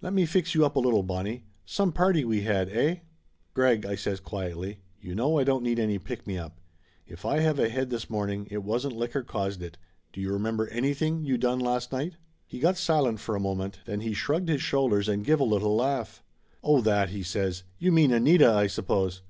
[0.00, 1.44] Let me fix you up a little, Bonnie.
[1.64, 2.96] Some party we had, eh?"
[3.54, 6.60] "Greg," I says quietly, "you know I don't need any pick me up.
[7.06, 9.78] If I have a head this morning, it wasn't liquor caused it.
[10.12, 12.14] Do you remember anything you done last night?"
[12.44, 15.76] He got silent for a moment, then he shrugged his shoulders and give a little
[15.76, 16.24] laugh.
[16.60, 17.62] "Oh, that!" he says.
[17.78, 19.22] "You mean Anita, I suppose.